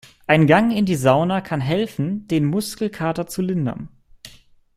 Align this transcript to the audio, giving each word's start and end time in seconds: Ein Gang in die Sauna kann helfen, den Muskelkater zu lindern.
Ein 0.25 0.47
Gang 0.47 0.71
in 0.75 0.87
die 0.87 0.95
Sauna 0.95 1.41
kann 1.41 1.61
helfen, 1.61 2.27
den 2.27 2.43
Muskelkater 2.45 3.27
zu 3.27 3.43
lindern. 3.43 3.89